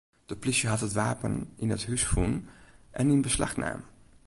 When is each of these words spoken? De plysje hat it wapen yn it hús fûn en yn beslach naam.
De 0.29 0.35
plysje 0.41 0.67
hat 0.71 0.85
it 0.87 0.97
wapen 1.01 1.33
yn 1.63 1.73
it 1.75 1.83
hús 1.87 2.03
fûn 2.11 2.33
en 2.99 3.11
yn 3.13 3.25
beslach 3.25 3.55
naam. 3.61 3.81